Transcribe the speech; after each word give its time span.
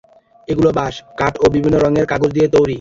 এগুলো 0.47 0.69
বাঁশ, 0.77 0.95
কাঠ 1.19 1.33
ও 1.43 1.45
বিভিন্ন 1.55 1.75
রঙের 1.77 2.05
কাগজ 2.11 2.29
দিয়ে 2.33 2.47
তৈরি। 2.47 2.69